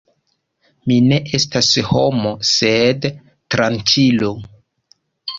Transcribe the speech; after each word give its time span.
Mi 0.91 0.95
ne 1.09 1.17
estas 1.39 1.67
homo, 1.89 2.31
sed 2.51 3.05
tranĉilo! 3.57 4.31